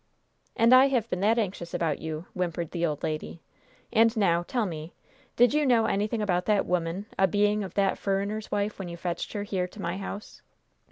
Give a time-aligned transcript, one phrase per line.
[0.55, 3.43] "And I have been that anxious about you!" whimpered the old lady.
[3.93, 4.93] "And now, tell me,
[5.35, 8.97] did you know anything about that woman a being of that furriner's wife when you
[8.97, 10.41] fetched her here to my house?"